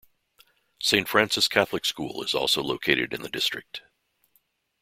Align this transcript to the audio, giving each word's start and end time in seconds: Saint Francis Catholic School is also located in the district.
Saint 0.81 1.07
Francis 1.07 1.47
Catholic 1.47 1.85
School 1.85 2.23
is 2.23 2.33
also 2.33 2.63
located 2.63 3.13
in 3.13 3.21
the 3.21 3.29
district. 3.29 3.83